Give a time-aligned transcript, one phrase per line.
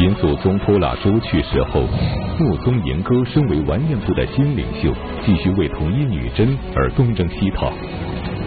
[0.00, 1.82] 殷肃宗普喇珠去世后，
[2.38, 4.90] 穆宗迎歌身为完颜部的新领袖，
[5.26, 7.70] 继续为统一女真而东征西讨。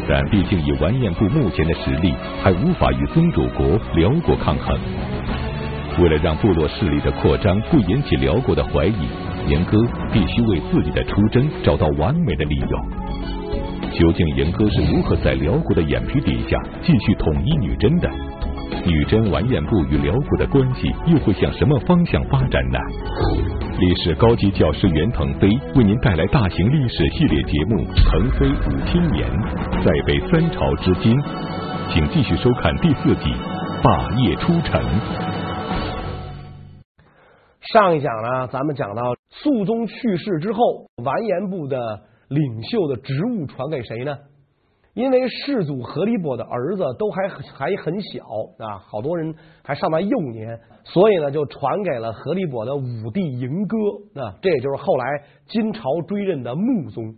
[0.10, 2.12] 但毕竟以完颜部目前的实力，
[2.42, 4.76] 还无法与宗主国辽国抗衡。
[6.00, 9.08] 为了让部落势力的扩张不引起辽国的怀疑，
[9.48, 9.78] 严歌
[10.12, 12.80] 必须为自己的出征找到完美的理由。
[13.94, 18.10] 究竟严歌是如何在辽国的眼皮底下继续统一女真的？
[18.86, 22.78] 女真完颜部与辽国的关系又会向什么方向发展呢？
[23.80, 29.28] 历史高级教师袁腾飞为您带来大型历史系列节目《腾飞五千年》，
[29.84, 31.20] 再北三朝之今，
[31.92, 33.30] 请继续收看第四集
[33.84, 34.82] 《霸业出城》。
[37.74, 39.02] 上一讲呢，咱们讲到
[39.32, 40.60] 肃宗去世之后，
[41.04, 41.78] 完颜部的
[42.30, 44.16] 领袖的职务传给谁呢？
[44.94, 48.24] 因为世祖阖黎伯的儿子都还还很小
[48.60, 55.06] 啊，好多人还尚在幼年，所以呢就传给了阖黎伯的五弟嬴哥啊，这也就是后来
[55.48, 57.16] 金朝追认的穆宗。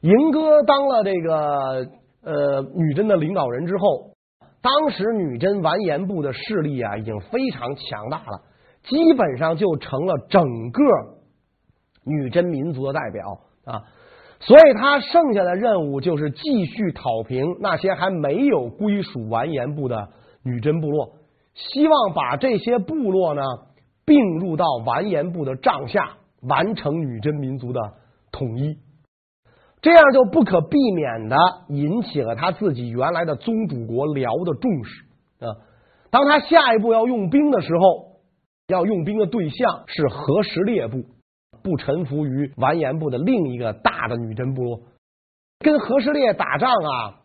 [0.00, 1.86] 嬴哥当了这个
[2.24, 4.14] 呃女真的领导人之后，
[4.62, 8.40] 当时女真完颜部的势力啊已经非常强大了，
[8.84, 10.82] 基本上就成了整个
[12.04, 13.82] 女真民族的代表啊。
[14.44, 20.08] 所以他剩下的任务就是继续讨平那些还没有归属完颜部的
[20.42, 21.14] 女真部落，
[21.54, 23.42] 希望把这些部落呢
[24.04, 27.80] 并入到完颜部的帐下，完成女真民族的
[28.32, 28.78] 统一。
[29.80, 31.36] 这样就不可避免的
[31.68, 35.04] 引起了他自己原来的宗主国辽的重视
[35.38, 35.46] 啊。
[36.10, 38.16] 当他下一步要用兵的时候，
[38.66, 41.04] 要用兵的对象是阖什列部。
[41.62, 44.80] 不臣服于完颜部的另一个大的女真部落，
[45.60, 47.20] 跟阖什列打仗啊，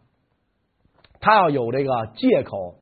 [1.20, 2.76] 他要有这个借口。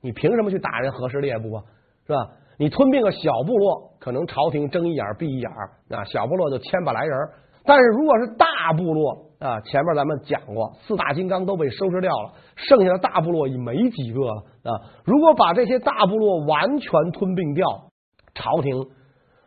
[0.00, 1.64] 你凭什么去打人阖什列部啊？
[2.06, 2.30] 是吧？
[2.58, 7.16] 你吞并个小部落，可能朝廷睁一眼闭一眼啊，小部落就千把来人。
[7.64, 14.70] 但是如果是大部落啊，前面咱们讲过，四大金刚都被收拾掉了，剩下的大部落已没几个了啊。
[15.04, 17.90] 如果把这些大部落完全吞并掉，
[18.34, 18.88] 朝廷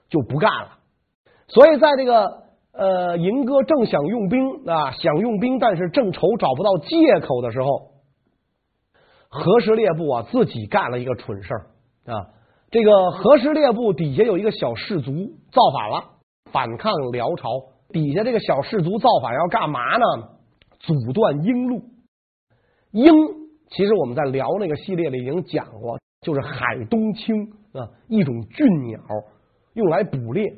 [0.10, 0.80] 就不干了。
[1.48, 7.92] 所以，在这个呃，迎歌正想用兵啊，想用兵，但是正愁找不到借口的时候，
[9.30, 11.68] 何时列部啊自己干了一个蠢事儿
[12.14, 12.28] 啊。
[12.72, 15.12] 这个何时列部底下有一个小氏族
[15.52, 16.04] 造反了，
[16.52, 17.48] 反抗辽朝。
[17.90, 20.06] 底下这个小氏族造反要干嘛呢？
[20.80, 21.84] 阻断鹰路。
[22.92, 23.14] 鹰
[23.70, 29.00] 其实我们在辽那个系列里已经讲过，就是海东青啊，一种俊鸟，
[29.76, 30.52] 用来捕猎。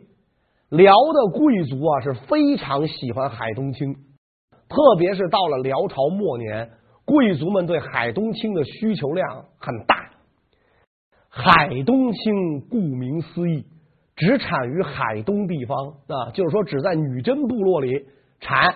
[0.69, 3.93] 辽的贵族啊是非常喜欢海东青，
[4.67, 6.69] 特别是到了辽朝末年，
[7.05, 10.09] 贵族们对海东青的需求量很大。
[11.29, 13.65] 海东青顾名思义，
[14.15, 15.77] 只产于海东地方
[16.07, 18.05] 啊，就是说只在女真部落里
[18.39, 18.75] 产。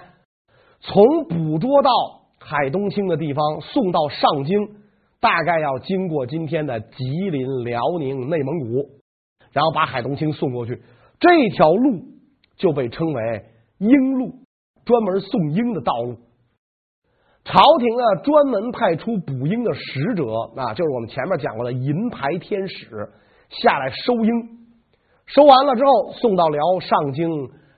[0.79, 1.91] 从捕捉到
[2.39, 4.77] 海东青的地方送到上京，
[5.19, 8.89] 大概要经过今天的吉林、辽宁、内蒙古，
[9.51, 10.81] 然后把海东青送过去。
[11.21, 12.01] 这条路
[12.57, 13.45] 就被称为
[13.77, 14.33] 鹰路，
[14.83, 16.17] 专门送鹰的道路。
[17.43, 22.87] 朝廷呢，专门派出捕鹰的使者啊，就是我们前面讲过的银牌天使
[23.49, 24.29] 下来收鹰，
[25.27, 27.29] 收完了之后送到辽上京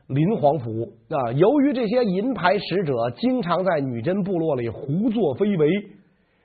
[0.08, 1.34] 临皇府啊。
[1.34, 5.70] 由于这些银牌使者经常在女真部落里胡作非为，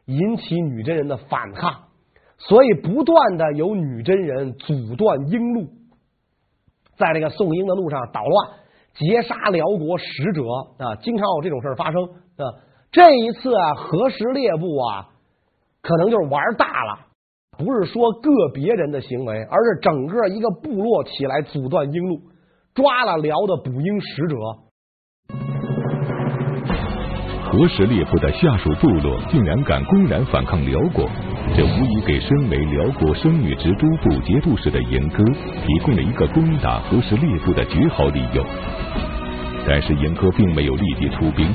[0.07, 1.85] 引起女真人的反抗，
[2.39, 5.69] 所以不断的有女真人阻断鹰路。
[6.99, 8.49] 在这个送鹰的路上捣乱，
[8.95, 10.43] 劫杀辽国使者
[10.85, 12.45] 啊，经常有这种事发生啊。
[12.91, 15.09] 这一次啊，何时列部啊，
[15.83, 17.07] 可能就是玩大了，
[17.57, 22.21] 不是说个别人的行为，而是整个一个部落起来阻断鹰路，
[22.75, 24.37] 抓了辽的捕鹰使者。
[27.51, 31.09] 何时列部的下属部落竟然敢公然反抗辽国。
[31.57, 35.25] 这无疑给身为辽国生女直都部节度使的迎歌
[35.67, 38.45] 提供了一个攻打何时列部的绝好理由。
[39.67, 41.47] 但是迎歌并没有立即出兵，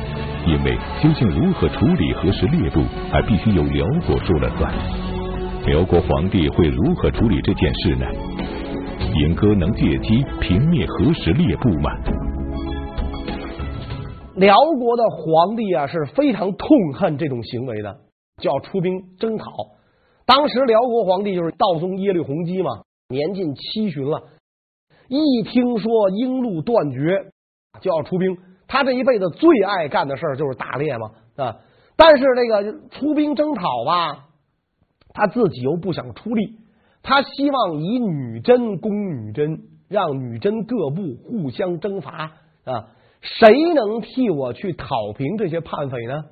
[0.45, 2.81] 因为究竟如何处理何时列部，
[3.11, 4.71] 还必须由辽国说了算。
[5.65, 8.05] 辽国皇帝会如何处理这件事呢？
[9.15, 11.89] 迎歌能借机平灭何时列部吗？
[14.35, 17.95] 辽国的皇帝啊是非常痛恨这种行为的，
[18.41, 19.45] 就要出兵征讨。
[20.25, 24.23] 当时辽国皇帝就是道宗耶律洪基嘛，年近七旬了，
[25.09, 27.31] 一听说鹰路断绝，
[27.81, 28.37] 就要出兵。
[28.67, 31.59] 他这一辈子最爱干的事儿就是打猎嘛啊！
[31.95, 34.25] 但是这个出兵征讨吧，
[35.13, 36.57] 他自己又不想出力，
[37.03, 42.31] 他希望以女真攻女真，让女真各部互相征伐
[42.63, 42.87] 啊！
[43.21, 46.23] 谁能替我去讨平这些叛匪呢？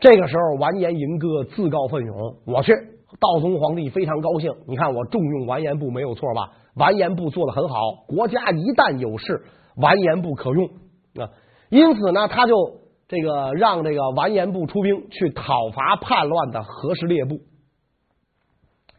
[0.00, 2.72] 这个时候，完颜银歌自告奋勇，我去。
[3.20, 6.52] 道宗皇帝非常高兴，你看我重用完颜部没有错吧？
[6.74, 7.76] 完颜部做得很好，
[8.08, 9.44] 国家一旦有事，
[9.76, 11.30] 完颜部可用啊。
[11.70, 12.54] 因此呢，他就
[13.08, 17.38] 这个让这个完颜部出兵去讨伐叛乱的和氏烈部。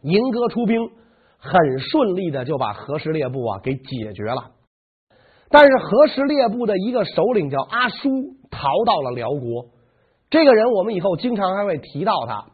[0.01, 0.89] 银哥出兵，
[1.37, 4.51] 很顺利的就把和氏烈部啊给解决了。
[5.49, 8.09] 但是和氏烈部的一个首领叫阿叔，
[8.49, 9.67] 逃到了辽国。
[10.29, 12.45] 这个人我们以后经常还会提到他。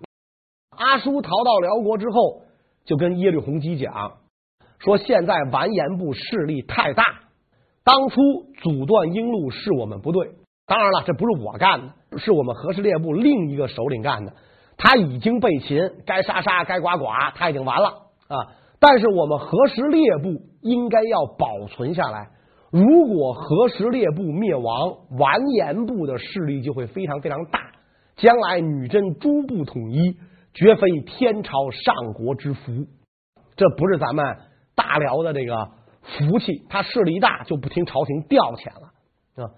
[0.77, 2.43] 阿叔逃到辽国之后，
[2.85, 4.13] 就跟耶律洪基讲
[4.79, 7.03] 说：“现在完颜部势力太大，
[7.83, 8.15] 当初
[8.61, 10.31] 阻断英路是我们不对。
[10.65, 14.33] 当然了，这不是我干的，是我们和氏列部另一个首领干的。
[14.77, 17.89] 他已经被擒，该杀杀，该剐剐，他已经完了
[18.29, 18.55] 啊！
[18.79, 22.29] 但是我们和氏列部应该要保存下来。
[22.71, 27.59] 如果和氏列部灭亡，完颜部的势力就会非常非常大，
[28.15, 30.17] 将来女真诸部统一。”
[30.53, 32.71] 绝非天朝上国之福，
[33.55, 34.37] 这不是咱们
[34.75, 35.69] 大辽的这个
[36.01, 36.65] 福气。
[36.69, 39.51] 他势力大，就不听朝廷调遣了啊。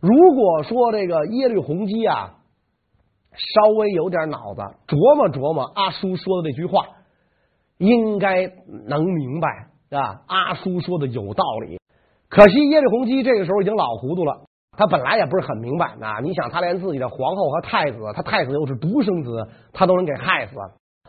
[0.00, 2.38] 如果说这个耶律洪基啊，
[3.32, 6.86] 稍微有点脑子，琢磨琢磨阿叔说的那句话，
[7.76, 8.46] 应该
[8.86, 9.48] 能明白
[9.90, 10.22] 啊。
[10.26, 11.78] 阿叔说的有道理，
[12.28, 14.46] 可惜耶律洪基这个时候已经老糊涂了。
[14.80, 16.20] 他本来也不是很明白啊！
[16.22, 20.54] 你想，他连自己的皇后和太子，他太子又是独生子，他都能给害死，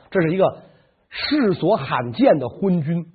[0.09, 0.57] 这是一个
[1.07, 3.05] 世所罕见的昏君。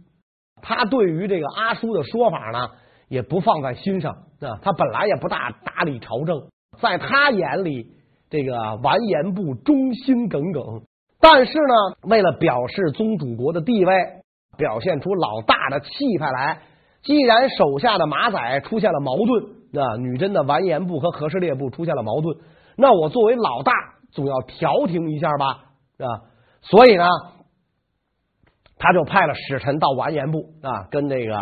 [0.62, 2.70] 他对于这个阿叔的说法呢，
[3.06, 4.58] 也不放在心上啊。
[4.62, 6.49] 他本来也不大打理朝政，
[6.81, 7.93] 在他眼里，
[8.31, 10.85] 这个完颜部忠心耿耿。
[11.20, 11.75] 但是呢，
[12.09, 13.93] 为了表示宗主国的地位，
[14.56, 16.62] 表现出老大的气派来，
[17.02, 19.56] 既然手下的马仔出现了矛盾。
[19.72, 22.36] 啊，女真的完颜部和和氏烈部出现了矛盾，
[22.76, 23.72] 那我作为老大
[24.12, 25.46] 总要调停一下吧，
[25.98, 26.06] 啊，
[26.62, 27.04] 所以呢，
[28.78, 31.34] 他就派了使臣到完颜部啊，跟这个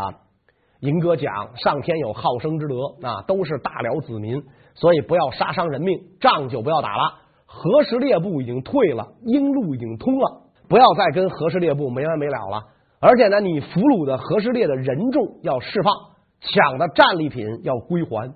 [0.80, 4.42] 嬴哥讲，上天有好生之德啊，都是大辽子民，
[4.74, 7.14] 所以不要杀伤人命，仗就不要打了。
[7.46, 12.64] 和氏烈部已经退了，英路已经通了，不要再跟和氏烈部没完没了了。
[13.00, 16.13] 而且呢，你俘虏的和氏烈的人众要释放。
[16.46, 18.34] 抢的战利品要归还，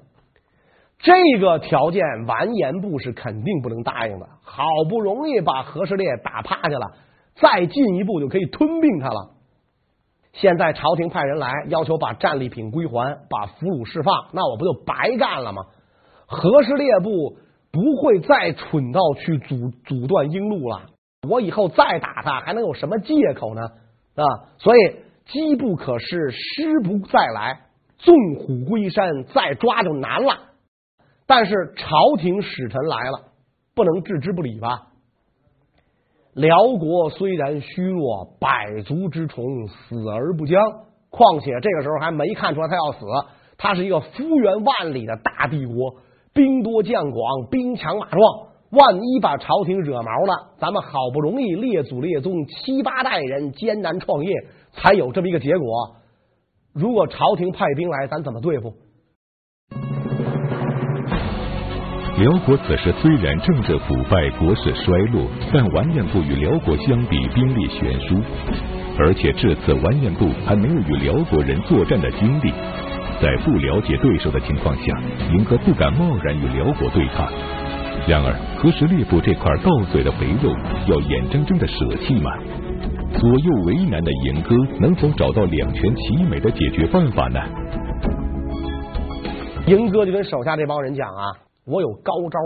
[0.98, 4.26] 这个条件完颜部是肯定不能答应的。
[4.42, 6.96] 好不容易把和氏烈打趴下了，
[7.34, 9.34] 再进一步就可以吞并他了。
[10.32, 15.62] 现在朝廷派人来要求把战利品归还，把俘虏释放，那我不就白干了吗？
[16.26, 17.38] 和氏烈部
[17.70, 20.86] 不会再蠢到去阻阻断英路了。
[21.28, 23.62] 我以后再打他还能有什么借口呢？
[24.14, 24.22] 啊，
[24.58, 24.96] 所以
[25.26, 27.60] 机不可失，失不再来。
[28.08, 30.32] 纵虎归山，再抓就难了。
[31.26, 33.20] 但是朝廷使臣来了，
[33.74, 34.86] 不能置之不理吧？
[36.32, 40.58] 辽国虽然虚弱，百足之虫，死而不僵。
[41.10, 42.98] 况且这个时候还没看出来他要死，
[43.58, 45.96] 他是一个幅员万里的大帝国，
[46.32, 48.22] 兵多将广，兵强马壮。
[48.70, 54.34] 万一把朝廷惹毛了，咱们好不容易列祖列宗七八代人艰难创业，
[54.72, 55.96] 才有这么一个结果。
[56.78, 58.72] 如果朝廷派兵来，咱怎么对付？
[62.18, 68.22] 辽国此时虽然政治腐败、国势衰落，但完颜部与辽国相比兵力悬殊，
[68.96, 72.52] 而且这次完颜部还没有与辽国人作战的经历，
[73.20, 74.82] 在不了解对手的情况下，
[75.32, 77.28] 嬴歌不敢贸然与辽国对抗。
[78.06, 80.54] 然而，和氏烈部这块到嘴的肥肉，
[80.86, 81.74] 要眼睁睁的舍
[82.06, 82.30] 弃吗？
[83.16, 87.40] 左右为难的赢哥能否找到两全其美的解决办法呢？
[89.66, 91.24] 赢哥就跟手下这帮人讲啊，
[91.66, 92.38] 我有高招。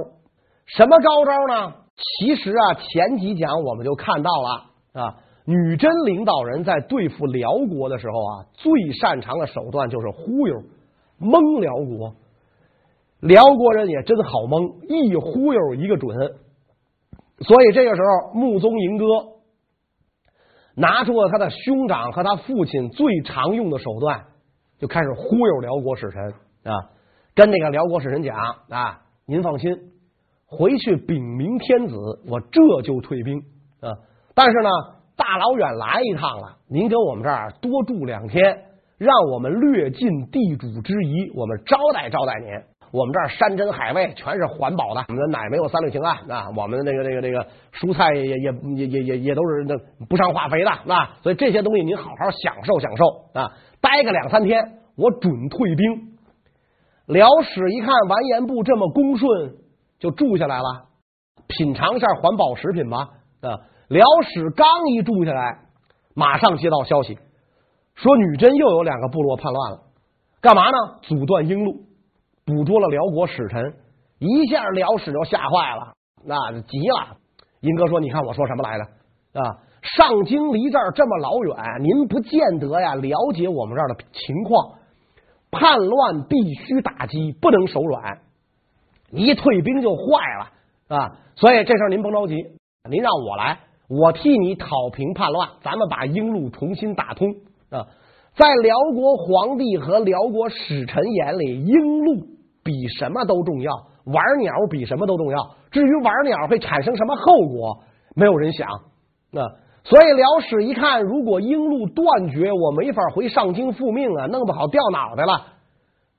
[0.67, 1.75] 什么高招呢？
[1.97, 10.63] 其实啊，前几讲我们就看到了啊，女真领导人在对付辽国的时候啊，最擅长的手段就是忽悠、
[11.19, 12.15] 蒙辽国。
[13.21, 16.17] 辽国人也真好蒙，一忽悠一个准。
[17.41, 19.05] 所以这个时候，穆宗赢哥。
[20.75, 24.25] 拿出了他的兄长和他父亲最常用的手段，
[24.79, 26.91] 就开始忽悠辽国使臣啊，
[27.35, 28.37] 跟那个辽国使臣讲
[28.69, 29.77] 啊，您放心，
[30.47, 31.95] 回去禀明天子，
[32.27, 33.39] 我这就退兵
[33.81, 33.93] 啊。
[34.35, 34.69] 但是呢，
[35.17, 38.43] 大老远来一趟了，您跟我们这儿多住两天，
[38.99, 42.49] 让我们略尽地主之谊，我们招待招待您。
[42.93, 49.75] 我们这儿山珍海味全是环保的，我们的奶没有三氯氰胺啊，我们的那个那个那个蔬菜也也也也也也都是那
[50.07, 56.13] 不上化肥的啊，所以这些东西您好好享受享受啊，待个两三天，我准退兵。
[57.07, 59.57] 辽史一看完颜部这么恭顺，
[59.99, 60.89] 就住下来了，
[61.49, 63.09] 品尝一下环保食品吧。
[63.41, 63.59] 啊，
[63.89, 65.61] 辽史刚一住下来，
[66.15, 67.19] 马上接到消息，
[67.95, 69.81] 说女真又有两个部落叛乱了，
[70.43, 70.77] 干嘛呢？
[71.03, 71.87] 阻断瓔禄，
[72.45, 73.75] 捕捉了辽国使臣，
[74.19, 75.95] 一下辽史就吓坏了，
[76.25, 77.17] 那急了。
[77.61, 79.41] 英哥说：“你看我说什么来着？
[79.41, 84.79] 啊，上京离这儿这么老远，您不见得呀了解我们这儿的情况。”
[85.55, 88.21] 叛乱必须打击，不能手软。
[89.11, 90.03] 一退兵就坏
[90.39, 91.19] 了啊！
[91.37, 92.35] 所以这事您甭着急，
[92.89, 97.29] 您让我来，我替你讨平叛乱，咱们把瓔禄重新打通
[97.69, 97.87] 啊！
[98.35, 102.27] 在辽国皇帝和辽国使臣眼里，瓔禄
[102.65, 103.73] 比什么都重要，
[104.05, 105.39] 玩鸟比什么都重要。
[105.71, 107.83] 至于玩鸟会产生什么后果，
[108.15, 109.41] 没有人想啊。
[109.85, 115.47] 所以辽史一看，如果瓔禄断绝，我没法回上京复命啊，弄不好掉脑袋了。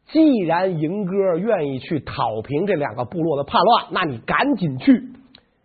[0.07, 4.91] 既然嬴哥愿意去讨平这两个部落的叛乱，那你赶紧去。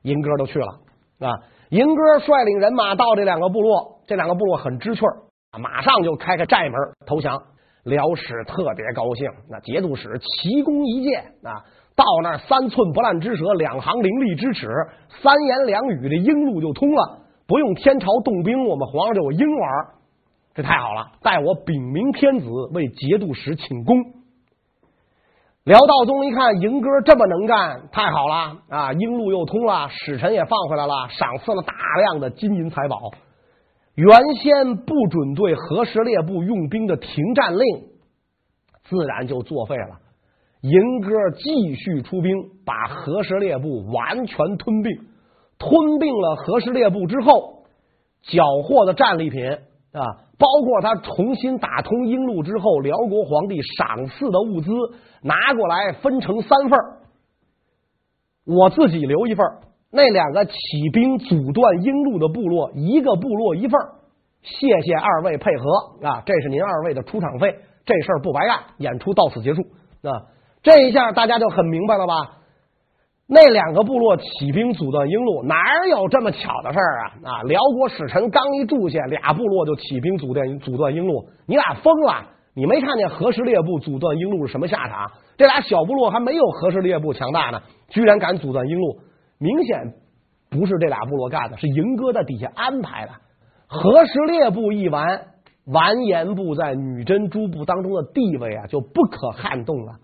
[0.05, 0.79] 嬴哥都去了
[1.19, 1.43] 啊。
[1.71, 6.75] 嬴哥率领人马到这两个部落，这两个部落很知趣儿，马上就开开寨门
[7.07, 7.41] 投降。
[7.85, 11.65] 辽史特别高兴，那节度使奇功一件啊，
[11.97, 14.69] 到那儿三寸不烂之舌，两行凌厉之齿，
[15.23, 17.21] 三言两语的瓔禄就通了。
[17.47, 19.71] 不用天朝动兵，我们皇上就有瓔玩，
[20.55, 21.13] 这太好了！
[21.23, 23.97] 待我禀明天子，为节度使请功。
[25.65, 28.35] 辽道宗一看嬴哥这么能干，太好了
[28.69, 28.93] 啊！
[28.93, 32.99] 瓔禄又通了，使臣也放回来了，赏赐了大量的金银财宝。
[33.99, 37.89] 原先不准对和氏列部用兵的停战令，
[38.85, 39.99] 自然就作废了。
[40.61, 42.33] 银哥继续出兵，
[42.65, 44.93] 把和氏列部完全吞并。
[45.59, 47.65] 吞并了和氏列部之后，
[48.23, 50.07] 缴获的战利品啊，
[50.39, 54.71] 包括他重新打通瓔禄之后，辽国皇帝赏赐的物资，
[55.23, 56.79] 拿过来分成三份
[58.45, 59.45] 我自己留一份
[59.91, 60.53] 那两个起
[60.93, 63.73] 兵阻断鹰路的部落，一个部落一份
[64.43, 69.63] 谢谢二位配合啊，这是您二位的出场费，这事儿不白干，演出到此结束
[70.03, 70.29] 啊。
[70.63, 72.15] 这一下大家就很明白了吧？
[73.27, 77.13] 那两个部落起兵阻断鹰路，哪有这么巧的事儿啊？
[77.25, 82.27] 啊，辽国使臣刚一住下，俩部落就起兵阻断阻断鹰路，你俩疯了？
[82.55, 85.11] 你没看见和氏列部阻断鹰路是什么下场？
[85.37, 88.99] 这俩小部落还没有和氏列部强大呢，居然敢阻断鹰路，
[89.39, 89.95] 明显
[90.51, 93.13] 不是这俩部落干的，是赢哥在底下安排的。
[93.67, 95.27] 何时列部一完，
[95.67, 99.97] 完颜部在女真诸部当中的地位啊，就不可撼动了。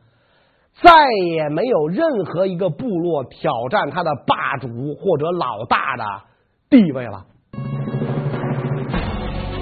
[0.83, 0.91] 再
[1.29, 6.05] 也没有任何一个部落挑战他的霸主或者老大的
[6.69, 7.25] 地位了。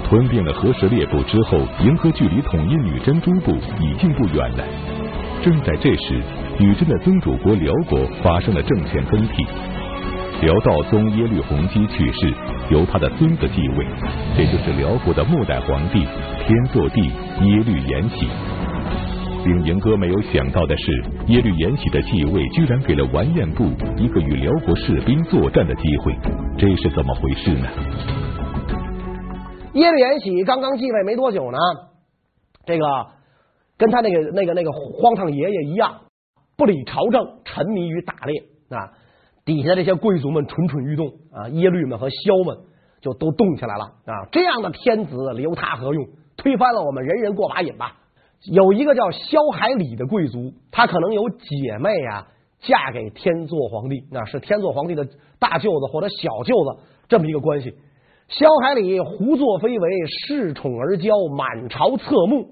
[0.05, 4.63] 吞并了何时列部之后，银河距离统一女真诸部已经不远了。
[5.43, 6.21] 正在这时，
[6.63, 9.43] 女真的宗主国辽国发生了政权更替，
[10.41, 12.33] 辽道宗耶律洪基去世，
[12.69, 13.85] 由他的孙子继位，
[14.37, 16.05] 这就是辽国的末代皇帝
[16.45, 18.29] 天祚帝耶律延禧。
[19.43, 20.89] 令嬴哥没有想到的是，
[21.27, 23.65] 耶律延禧的继位居然给了完颜部
[23.97, 26.15] 一个与辽国士兵作战的机会，
[26.57, 27.67] 这是怎么回事呢？
[29.73, 31.57] 耶律延禧刚刚继位没多久呢，
[32.65, 32.85] 这个
[33.77, 35.91] 跟他那个那个那个荒唐爷爷一样，
[36.57, 38.91] 不理朝政，沉迷于打猎啊。
[39.45, 42.57] 底下这些贵族们蠢蠢欲动啊，耶律们和萧们
[43.01, 44.27] 就都动起来了啊。
[44.31, 46.07] 这样的天子留他何用？
[46.37, 47.97] 推翻了我们，人人过把瘾吧。
[48.51, 52.27] 有一个叫萧海里的贵族，他可能有姐妹啊，
[52.59, 55.07] 嫁给天祚皇帝，那是天祚皇帝的
[55.39, 57.75] 大舅子或者小舅子这么一个关系。
[58.29, 59.89] 萧海里胡作非为，
[60.27, 62.49] 恃宠而骄，满朝侧目。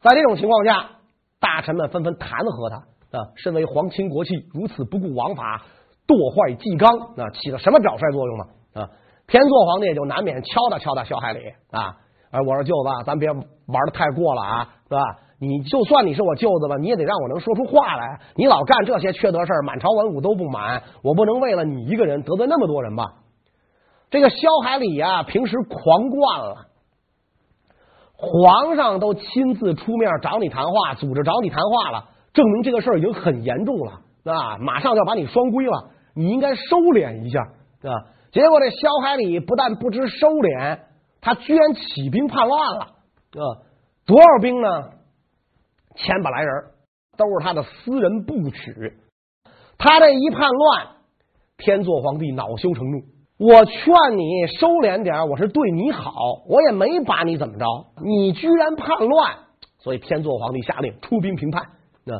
[0.00, 0.90] 在这种情况下，
[1.38, 2.84] 大臣们纷纷弹劾他
[3.16, 3.32] 啊！
[3.36, 5.62] 身为皇亲国戚，如此不顾王法，
[6.06, 8.44] 堕坏纪纲，啊，起了什么表率作用呢？
[8.74, 8.90] 啊，
[9.26, 11.96] 天祚皇帝也就难免敲打敲打萧海里啊。
[12.30, 15.00] 哎，我说舅子，咱别玩的太过了啊，是吧？
[15.38, 18.20] 你就算你是我舅子吧，你也得让我能说出话来。
[18.36, 23.04] 你老干这些缺德事儿，满朝文武都不满，我不能为了你一个人得罪那么多人吧？
[24.10, 26.66] 这个萧海里啊，平时狂惯了，
[28.14, 32.04] 皇上都亲自出面找你谈话，组织找你谈话了，
[32.36, 34.58] 证明这个事儿已经很严重了啊！
[34.58, 38.12] 马上就要把你双规了，你应该收敛一下啊！
[38.30, 40.80] 结果这萧海里不但不知收敛。
[41.22, 43.42] 他居然起兵叛乱了，啊，
[44.04, 44.68] 多少兵呢？
[45.96, 46.52] 千把来人
[47.16, 48.92] 都是他的私人部曲。
[49.78, 50.86] 他这一叛乱，
[51.56, 53.00] 天祚皇帝恼羞成怒，
[53.38, 53.74] 我劝
[54.18, 56.12] 你收敛点，我是对你好，
[56.46, 57.64] 我也没把你怎么着，
[58.04, 59.36] 你居然叛乱，
[59.78, 61.62] 所以天祚皇帝下令出兵平叛。
[62.06, 62.14] 那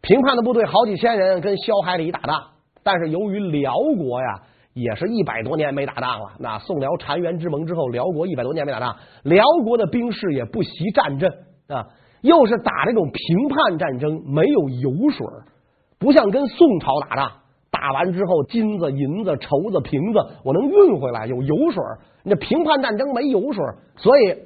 [0.00, 2.42] 平叛的部队好几千人跟萧海里打仗，
[2.82, 4.42] 但是由于辽国呀。
[4.74, 6.32] 也是一百多年没打仗了。
[6.38, 11.30] 那宋辽澶渊之盟之后，辽国一百多年没打仗，辽国的兵士也不习战阵
[11.68, 11.88] 啊，
[12.22, 15.26] 又是打这种平叛战争，没有油水，
[15.98, 17.32] 不像跟宋朝打仗，
[17.70, 21.82] 打完之后金子、银子、绸子、瓶子，我能运回来，有油水。
[22.24, 23.62] 那平叛战争没油水，
[23.98, 24.38] 所以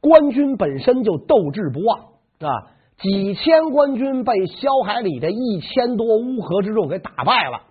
[0.00, 1.98] 官军本身就斗志不旺
[2.40, 2.50] 啊，
[2.98, 7.62] 几千官军被萧海里的一千多乌合之众给打败了。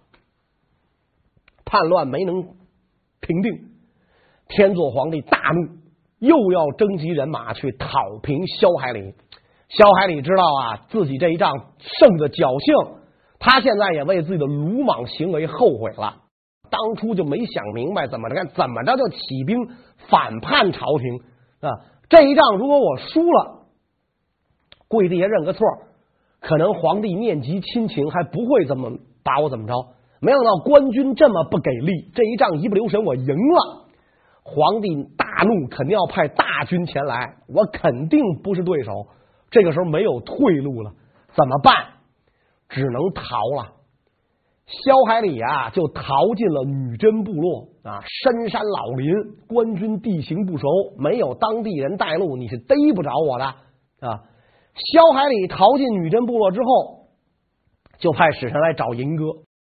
[1.63, 2.43] 叛乱没能
[3.21, 3.69] 平定，
[4.49, 5.69] 天祚皇帝大怒，
[6.19, 7.87] 又要征集人马去讨
[8.21, 9.13] 平萧海里。
[9.69, 12.97] 萧海里知道啊，自己这一仗胜的侥幸，
[13.39, 16.23] 他现在也为自己的鲁莽行为后悔了。
[16.69, 19.57] 当初就没想明白怎么着，怎么着就起兵
[20.09, 21.17] 反叛朝廷
[21.61, 21.71] 啊！
[22.09, 23.60] 这一仗如果我输了，
[24.91, 25.65] 跪地下认个错，
[26.41, 28.91] 可能皇帝念及亲情，还不会怎么
[29.23, 29.73] 把我怎么着。
[30.19, 33.87] 没想到官军这么不给力，这一仗一不留神我赢了，
[34.43, 39.07] 皇帝大怒，肯定要派大军前来，我肯定不是对手。
[39.49, 40.91] 这个时候没有退路了，
[41.35, 41.73] 怎么办？
[42.69, 43.23] 只能逃
[43.57, 43.73] 了。
[44.67, 49.13] 萧海里啊，就逃进了女真部落啊，深山老林，
[49.47, 50.67] 官军地形不熟，
[50.97, 53.45] 没有当地人带路，你是逮不着我的
[53.99, 54.23] 啊。
[54.73, 57.07] 萧海里逃进女真部落之后，
[57.99, 59.25] 就派使臣来找银哥。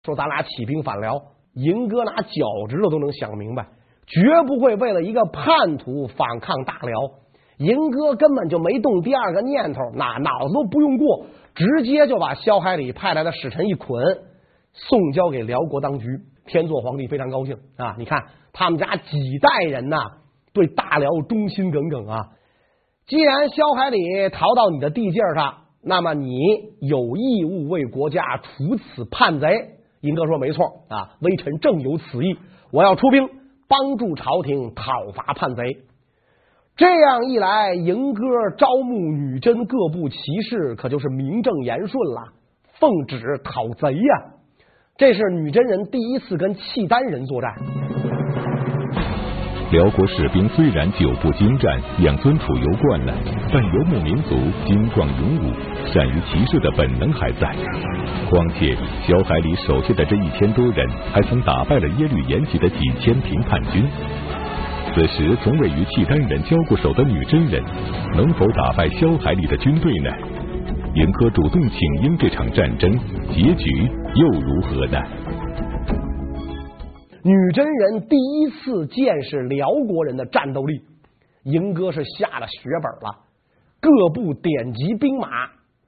[0.04, 1.20] 说咱俩起兵反辽，
[1.54, 3.68] 银哥拿脚趾头都能想明白，
[4.06, 7.00] 绝不会为了一个叛徒反抗大辽。
[7.58, 11.26] 银哥根本就没动第二个念头，那脑子都不用过，
[11.56, 14.04] 直接就把萧海里派来的使臣一捆，
[14.74, 16.06] 送交给辽国当局。
[16.46, 17.96] 天祚皇帝非常高兴啊！
[17.98, 18.20] 你看
[18.54, 19.98] 他们家几代人呐，
[20.54, 22.30] 对大辽忠心耿耿啊。
[23.08, 26.40] 既然萧海里逃到你的地界上，那么你
[26.82, 29.48] 有义务为国家处此叛贼。
[30.02, 32.36] 银哥说：“没错啊，微臣正有此意，
[32.72, 33.30] 我要出兵
[33.68, 35.78] 帮助朝廷讨伐叛贼。
[36.76, 38.22] 这样一来，银哥
[38.58, 40.18] 招募女真各部骑
[40.50, 42.34] 士，可就是名正言顺了，
[42.80, 44.34] 奉旨讨贼呀！
[44.98, 47.52] 这是女真人第一次跟契丹人作战。”
[49.76, 53.14] 辽国士兵虽然久不经战，养尊处优惯了，
[53.52, 55.52] 但游牧民族精壮勇武、
[55.92, 57.54] 善于骑射的本能还在。
[58.30, 58.74] 况且
[59.06, 63.84] 萧海里手下的这一千多人，还曾打败了耶律延吉的几千平叛军。
[64.94, 67.62] 此时从未与契丹人交过手的女真人，
[68.16, 70.10] 能否打败萧海里的军队呢？
[70.94, 72.90] 银哥主动请缨这场战争，
[73.30, 74.98] 结局又如何呢？
[77.26, 80.84] 女真人第一次见识辽国人的战斗力，
[81.42, 83.26] 赢哥是下了血本了。
[83.80, 85.48] 各部典籍兵马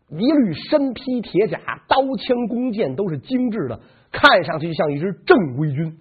[0.09, 3.79] 一律身披铁甲，刀枪弓箭都是精致的，
[4.11, 5.99] 看上去像一支正规军。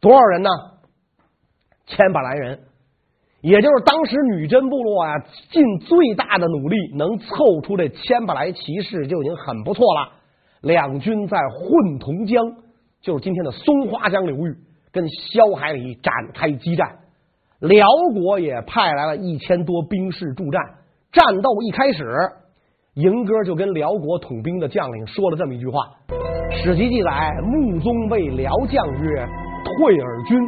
[0.00, 0.48] 多少人呢？
[1.86, 2.60] 千把来人，
[3.40, 5.18] 也就是当时女真部落啊，
[5.50, 10.12] 尽最大的努力能凑出这千把来骑士就已经很不错了。
[10.60, 12.64] 两军在混同江。
[13.02, 14.56] 就是今天的松花江流域，
[14.92, 16.98] 跟萧海里展开激战，
[17.60, 20.60] 辽国也派来了一千多兵士助战。
[21.12, 22.04] 战斗一开始，
[22.94, 25.88] 银哥就跟辽国统兵的将领说了这么一句话：
[26.50, 29.26] 史籍记载，穆宗谓辽将曰
[29.64, 30.38] ：“退尔军，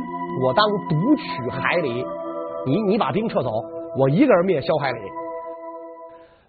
[0.43, 2.05] 我当独取海里。
[2.67, 3.51] 你你把兵撤走，
[3.97, 4.99] 我一个人灭萧海里。”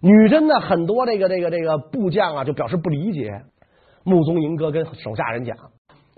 [0.02, 3.42] 女真的很多这个这个这个部将啊，就表示不理解。
[4.02, 5.56] 穆宗银哥跟手下人讲。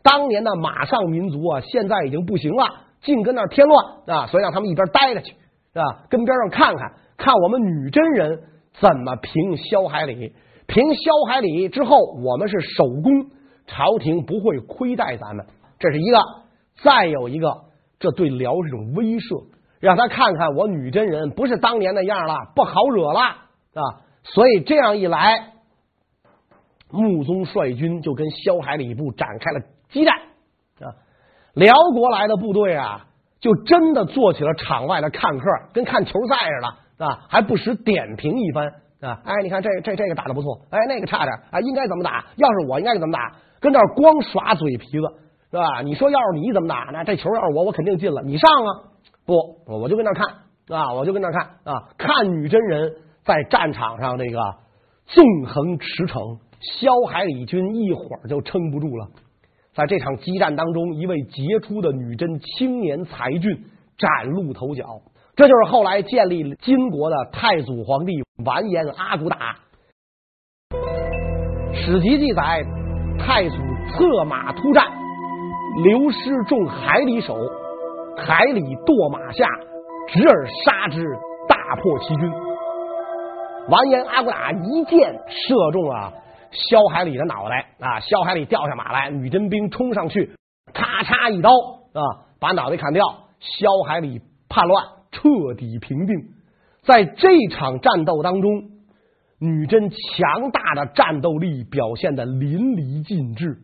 [0.03, 2.65] 当年的马上民族啊，现在已经不行了，
[3.03, 5.33] 净跟那儿添乱啊，所以让他们一边待着去，
[5.73, 6.05] 是吧？
[6.11, 8.41] 跟边上看看，看我们女真人
[8.81, 10.35] 怎么平萧海里。
[10.67, 13.31] 平萧海里之后，我们是守功，
[13.67, 15.47] 朝廷不会亏待咱们。
[15.79, 16.19] 这是一个，
[16.83, 17.65] 再有一个，
[17.99, 19.47] 这对辽是种威慑，
[19.81, 24.01] 让他看看我女真人不是当年那样了，不好惹了啊。
[24.25, 25.53] 所以这样一来，
[26.91, 29.61] 穆宗率军就跟萧海里部展开了。
[29.93, 30.15] 激战
[30.81, 30.97] 啊！
[31.55, 33.07] 辽国来的部队啊，
[33.41, 38.67] 就真的做起了场外的看客，跟看球赛似的啊，还不时点评一番
[39.01, 39.21] 啊。
[39.25, 42.25] 哎，你看这这这个打得不错，哎，那个差点啊，应该怎么打？
[42.37, 43.37] 要是我应该怎么打？
[43.61, 45.07] 跟这儿光耍嘴皮子
[45.51, 45.83] 是吧？
[45.83, 46.91] 你说要是你怎么打？
[46.93, 48.23] 那这球要是我，我肯定进了。
[48.23, 48.71] 你上啊？
[49.27, 50.27] 不，我就跟那看
[50.77, 52.93] 啊，我就跟那看啊，看女真人
[53.25, 54.41] 在战场上这个
[55.05, 56.39] 纵横驰骋，
[56.81, 59.09] 萧海里军一会儿就撑不住了。
[59.75, 63.65] 在这场激战当中，一位杰出的女真青年才俊
[63.97, 64.85] 崭露头角，
[65.35, 68.13] 这就是后来建立金国的太祖皇帝
[68.45, 69.57] 完颜阿骨打。
[71.73, 72.63] 史籍记载，
[73.19, 74.85] 太祖策马突战，
[75.83, 77.35] 流师众海里守，
[78.19, 79.47] 海里堕马下，
[80.09, 81.03] 执而杀之，
[81.49, 82.31] 大破其军。
[83.71, 86.13] 完颜阿骨打一箭射中了
[86.53, 88.01] 萧海里的脑袋啊！
[88.01, 90.37] 萧海里掉下马来，女真兵冲上去，
[90.73, 93.05] 咔嚓一刀啊，把脑袋砍掉。
[93.41, 96.15] 萧海里叛乱彻底平定。
[96.83, 98.71] 在这场战斗当中，
[99.39, 103.59] 女真强大的战斗力表现的淋漓尽致。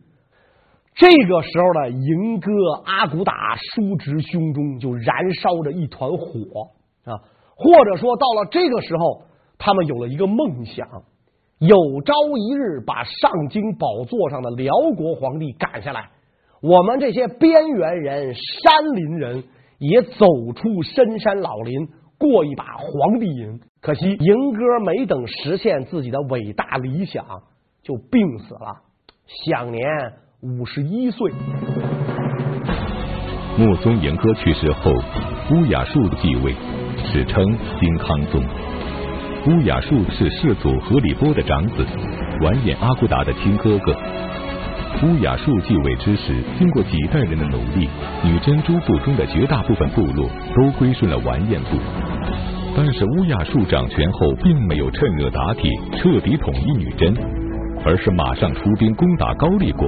[0.95, 2.51] 这个时候的迎哥
[2.85, 6.71] 阿骨打叔侄胸中就燃烧着一团火
[7.05, 7.21] 啊，
[7.55, 9.23] 或者说到了这个时候，
[9.57, 10.87] 他们有了一个梦想。
[11.59, 16.09] 有朝一日把上京宝座上的辽国皇帝赶下来，
[16.61, 19.43] 我们这些边缘人、山林人
[19.77, 23.59] 也走出深山老林，过一把皇帝瘾。
[23.81, 27.25] 可惜赢哥没等实现自己的伟大理想，
[27.83, 28.77] 就病死了，
[29.45, 29.85] 享年
[30.41, 31.29] 五十一岁。
[33.57, 34.91] 穆宗赢哥去世后，
[35.51, 36.55] 乌雅术继位，
[37.03, 37.43] 史称
[37.81, 38.41] 金康宗。
[39.47, 41.85] 乌雅术是世祖和理波的长子，
[42.41, 43.95] 完颜阿骨打的亲哥哥。
[45.01, 47.89] 乌雅术继位之时，经过几代人的努力，
[48.21, 51.77] 女真诸部中的绝大部分部落都归顺了完颜部。
[52.75, 57.15] 但是乌雅术掌权后，并没有趁热打铁，彻底统一女真，
[57.85, 59.87] 而是马上出兵攻打高丽国。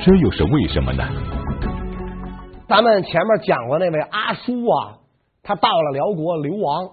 [0.00, 1.04] 这又是为什么呢？
[2.66, 4.96] 咱们前面讲过那位阿叔啊，
[5.42, 6.88] 他到了辽国流亡。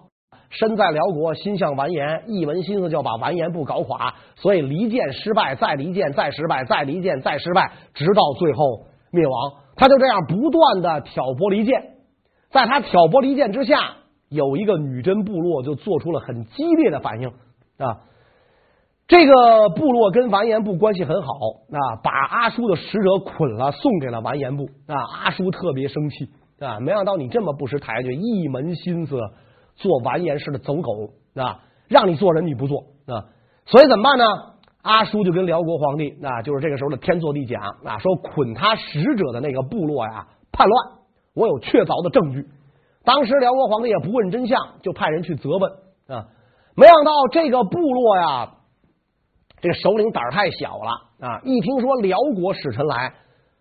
[0.55, 9.53] 身在辽国，心向完颜，一门心思就要把完颜部搞垮，所以离间失败，再离间，再失败，再离间，再失败，直到最后灭亡。
[9.75, 11.95] 他就这样不断的挑拨离间，
[12.51, 13.95] 在他挑拨离间之下，
[14.29, 17.29] 有一个女真部落就做出了很激烈的反应
[17.79, 18.01] 啊。
[19.07, 21.27] 这个部落跟完颜部关系很好
[21.71, 24.95] 啊，把阿叔的使者捆了，送给了完颜部啊。
[25.23, 29.17] 阿叔特别生气啊，没想到你这么不识抬举，一门心思。
[29.75, 33.25] 做完颜氏的走狗啊，让你做人你不做啊，
[33.65, 34.25] 所以怎么办呢？
[34.81, 40.99] 阿叔就跟辽国皇帝啊，就是这个时候的天祚帝讲啊，说捆他使者的那个部落呀叛乱，
[41.33, 42.45] 我有确凿的证据。
[43.05, 45.71] 当时辽国皇帝也不问真相，就派人去责问
[46.07, 46.27] 啊。
[46.75, 48.55] 没想到这个部落呀，
[49.61, 50.91] 这个首领胆儿太小了
[51.27, 51.41] 啊！
[51.45, 53.13] 一听说辽国使臣来，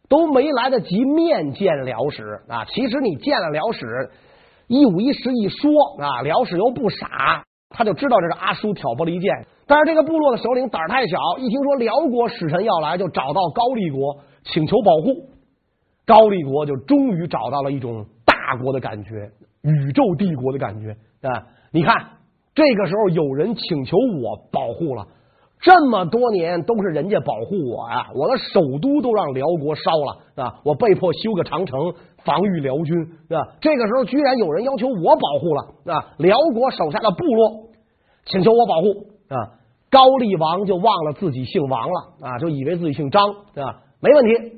[0.08, 2.64] 都没来得及面见辽使啊。
[2.64, 4.10] 其实你见了辽使。
[4.66, 9.30] 一五一十一说啊，辽使又不傻，他就知道这是阿叔挑拨离间。
[9.66, 15.28] 但是这个部落的首领胆儿太小，一听说辽国使臣要来，就找到高丽国请求保护。
[16.04, 19.30] 高丽国就终于找到了一种大国的感觉，
[19.62, 20.90] 宇宙帝国的感觉
[21.26, 21.46] 啊！
[21.70, 21.94] 你看，
[22.54, 25.06] 这个时候有人请求我保护了，
[25.62, 31.94] 这么多年都是人家保护我呀，我的首都都让辽国烧了啊，我被迫修个长城。
[32.24, 32.96] 防御辽军
[33.30, 33.58] 啊？
[33.60, 36.14] 这个时候居然有人要求我保护了啊！
[36.18, 37.66] 辽国手下的部落
[38.26, 39.58] 请求我保护啊！
[39.90, 44.52] 高丽王就忘了自己姓王了啊，就以为自己姓张啊，没问题，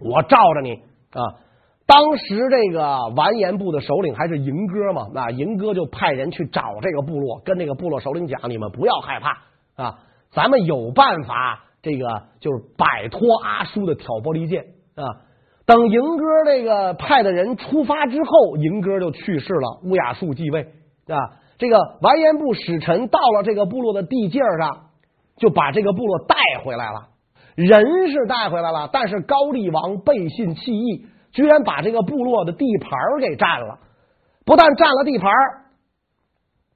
[0.00, 0.72] 我罩着你
[1.12, 1.38] 啊！
[1.86, 9.98] 当时这个完颜部的首领还是银哥嘛，那银哥就派人去找这个部落，跟那个部落首领讲：你们不要害怕啊，
[10.32, 12.06] 咱们有办法，这个
[12.40, 14.64] 就是摆脱阿叔的挑拨离间
[14.94, 15.04] 啊。
[15.64, 19.80] 等迎哥这个派的人出发之后，迎哥就去世了。
[19.84, 20.72] 乌雅术继位
[21.06, 24.86] 啊，这个完颜部使臣到了这个部落的地界上，
[25.36, 27.08] 就把这个部落带回来了。
[27.54, 32.90] 人是带回来了，但是高丽王背信弃义，居然把这个部落的地盘
[33.20, 33.78] 给占了。
[34.44, 35.30] 不但占了地盘，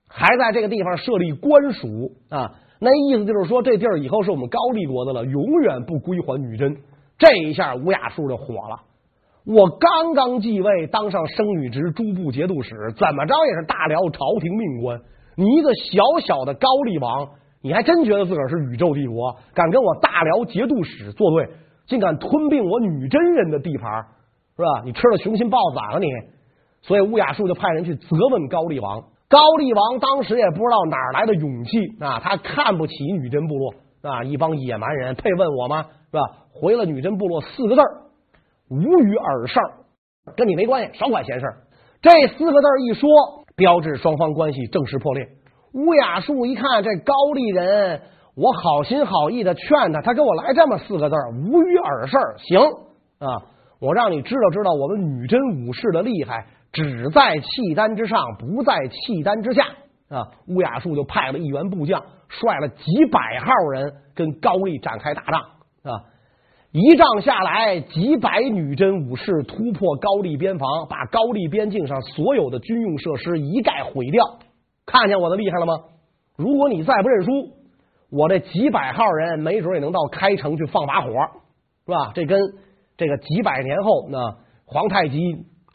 [0.08, 1.88] 还在这个地方设立官署
[2.28, 2.52] 啊。
[2.78, 6.76] 那意思就是说，这地儿以后是我们高丽国的了，永远不归还女真。
[7.18, 8.82] 这一下，乌雅术就火了。
[9.46, 15.00] 我刚刚继位，当上生女职诸部节度使，怎么着也是大辽朝廷命官。
[15.36, 17.28] 你一个小小的高丽王，
[17.62, 21.48] 你还真觉得自个儿是宇宙帝国，敢跟我大辽节度使作对，
[21.86, 24.04] 竟敢吞并我女真人的地盘，
[24.56, 24.82] 是吧？
[24.84, 26.06] 你吃了雄心豹子胆了你。
[26.82, 29.02] 所以乌雅术就派人去责问高丽王。
[29.28, 35.82] 高丽王当时也不知道哪儿来的勇气啊，他看不起女真部落啊，一帮野蛮人配问我吗？
[35.82, 36.22] 是吧？
[36.52, 38.02] 回了女真部落四个字儿，
[38.70, 39.58] 无与尔事，
[40.36, 41.56] 跟你没关系，少管闲事儿。
[42.00, 43.10] 这四个字一说，
[43.56, 45.26] 标志双方关系正式破裂。
[45.74, 48.00] 乌雅术一看这高丽人
[48.36, 52.16] 我好心好意的劝他，他给我来这么四个字儿，无与尔事。
[52.38, 52.60] 行
[53.18, 53.42] 啊，
[53.80, 59.64] 我让你知道知道我们女真武士的厉害，只在契丹之上，不在契丹之下
[60.08, 60.28] 啊。
[60.48, 66.04] 乌雅术就派了一员部将，率了几百号人跟高丽展开大仗啊。
[66.72, 74.22] 一仗下来，几百女真武士突破高丽边防，把高丽边境上所有的军用设施一概毁掉。
[74.84, 75.72] 看见我的厉害了吗？
[76.36, 77.30] 如果你再不认输，
[78.10, 81.10] 我这几百号人没准也能到开城去放把火，
[81.86, 82.12] 是吧？
[82.14, 82.38] 这跟
[82.98, 84.18] 这个几百年后那
[84.66, 85.18] 皇太极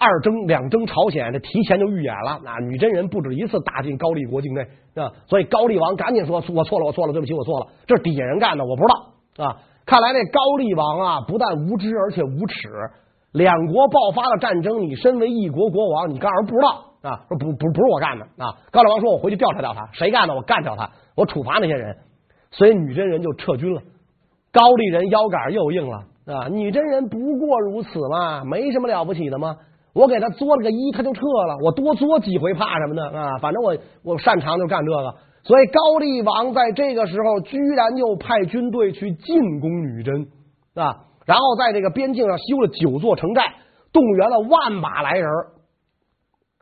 [0.02, 2.42] 二征两征朝鲜，这提前就预演了。
[2.44, 4.62] 那女真人不止一次打进高丽国境内
[4.96, 9.58] 啊，所以高丽王赶紧说：“我错了，我错了，对不起，我错了。”这是底下人干的，我不知道啊。
[9.86, 12.70] 看来这高丽王啊，不但无知，而且无耻。
[13.32, 17.22] 两国爆发了战争，你身为一国国王，你干啥不知道啊？
[17.30, 18.58] 说不不不是我干的啊！
[18.72, 20.34] 高丽王说：“我回去调查调查，谁干的？
[20.34, 21.96] 我干掉他，我处罚那些人。”
[22.52, 23.82] 所以女真人就撤军了。
[24.52, 26.48] 高丽人腰杆又硬了啊！
[26.50, 29.56] 女真人不过如此嘛，没什么了不起的吗？
[29.94, 31.58] 我给他作了个揖，他就撤了。
[31.64, 33.04] 我多作几回，怕什么呢？
[33.18, 35.16] 啊，反正我我擅长就干这个。
[35.44, 40.28] 所以高丽王在这个时候居然又派军队去进攻女真
[40.76, 43.56] 啊，然后在这个边境上修了九座城寨，
[43.92, 45.28] 动员了万马来人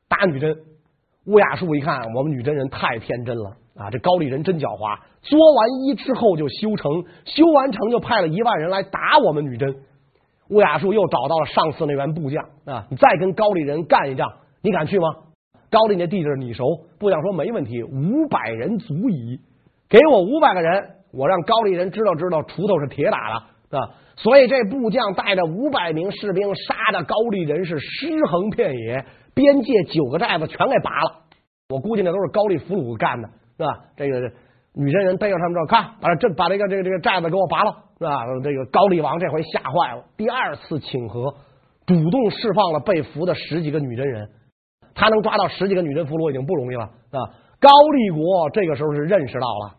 [0.08, 0.56] 打女真。
[1.26, 3.92] 乌雅术一看，我们女真人太天真了啊！
[3.92, 9.76] 这高丽人真狡猾，作完揖之后就修城，修完城就派了一万人来打我们女真。
[10.50, 14.32] 乌雅术又找到了上次那员部将啊，你再跟高丽人干一仗，
[14.62, 15.08] 你敢去吗？
[15.72, 16.64] 高丽那地界你熟，
[16.98, 19.40] 部将说没问题，五百人足矣。
[19.88, 23.90] 给我五百个人，我让高丽人知道知道锄头是铁打的啊！
[24.16, 31.22] 所以这部将带着五百名士兵，杀的高丽人是尸横遍野，边界九个寨子全给拔了。
[31.70, 33.86] 我估计那都是高丽俘虏干的，是吧？
[33.96, 34.32] 这个
[34.74, 38.24] 女真人逮着他们之后，看把这把这个这个这个寨子给我拔了，是吧？
[38.44, 41.34] 这个高丽王这回吓坏了，第二次请和，
[41.86, 44.30] 主动释放了被俘的十几个女真人。
[44.96, 47.20] 他能抓到十几个女真俘虏已经不容易了啊！
[47.60, 49.76] 高丽国这个时候是认识到了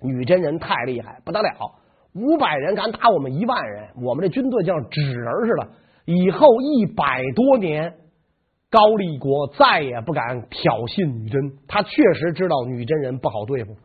[0.00, 1.48] 女真人太厉害，不得了，
[2.14, 5.68] 五百人敢打我们一万人，我们这军队像纸人似的。
[6.06, 7.94] 以后一百多年，
[8.70, 11.58] 高丽国再也不敢挑衅女真。
[11.68, 13.76] 他确实知道女真人不好对付。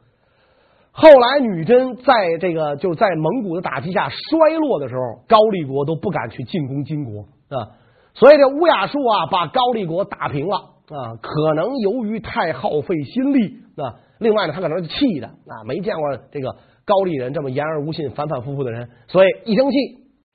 [1.00, 7.22] 后来女真在这个就是在蒙古的打击下衰落的时候，高丽国都不敢去进攻金国
[7.56, 7.78] 啊。
[8.16, 14.02] 所以这乌雅术啊，把高丽国打平了啊，可能由于太耗费心力啊。
[14.18, 19.78] 另外呢，他可能是气的啊，没见过这个高丽人这么言而无信、反反复复的人，所以一生气，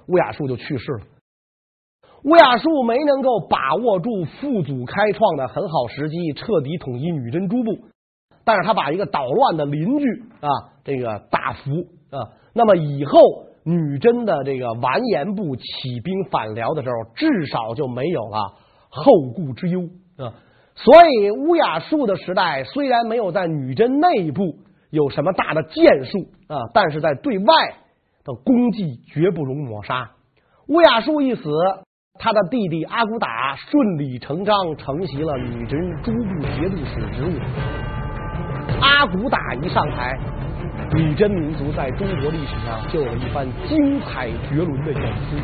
[0.06, 1.00] 乌雅术就去世了。
[2.22, 7.72] 乌雅术没能够把握住父祖开创的很好时机，彻底统一女真诸部，
[8.44, 10.06] 但是他把一个捣乱的邻居
[10.40, 10.48] 啊，
[10.84, 11.70] 这个打服
[12.10, 13.18] 啊，那么以后。
[13.64, 15.62] 女真的这个完颜部起
[16.02, 18.56] 兵反辽的时候，至少就没有了
[18.88, 19.82] 后顾之忧
[20.16, 20.34] 啊。
[20.74, 24.56] 所以乌雅术的时代虽然没有在女真内部
[24.90, 27.54] 有什么大的建树啊，但是在对外
[28.24, 30.10] 的功绩绝不容抹杀。
[30.66, 31.48] 乌雅术一死，
[32.18, 37.91] 他的弟弟阿骨打顺理成章承袭了女真诸部节度使职务。
[38.80, 40.18] 阿骨打一上台。
[40.94, 45.36] 女真民族在中国历史上就有一番精彩绝伦的演出。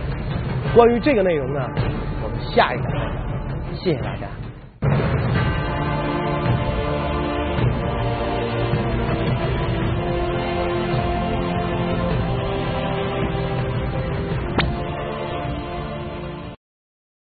[0.75, 1.61] 关于这个内容呢，
[2.23, 3.75] 我们下一讲再讲。
[3.75, 5.48] 谢谢大家。